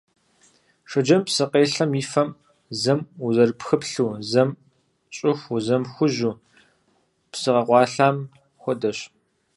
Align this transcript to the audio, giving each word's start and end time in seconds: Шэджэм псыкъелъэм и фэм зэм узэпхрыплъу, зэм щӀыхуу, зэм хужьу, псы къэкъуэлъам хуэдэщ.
Шэджэм 0.89 1.21
псыкъелъэм 1.25 1.91
и 2.01 2.03
фэм 2.11 2.29
зэм 2.81 2.99
узэпхрыплъу, 3.25 4.11
зэм 4.31 4.49
щӀыхуу, 5.15 5.59
зэм 5.65 5.83
хужьу, 5.93 6.39
псы 7.31 7.49
къэкъуэлъам 7.53 8.17
хуэдэщ. 8.61 8.97